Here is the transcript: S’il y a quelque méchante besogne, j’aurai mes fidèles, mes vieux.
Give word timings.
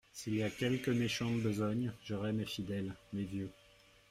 S’il 0.11 0.37
y 0.37 0.41
a 0.41 0.49
quelque 0.49 0.89
méchante 0.89 1.37
besogne, 1.43 1.93
j’aurai 2.03 2.33
mes 2.33 2.47
fidèles, 2.47 2.95
mes 3.13 3.23
vieux. 3.25 3.51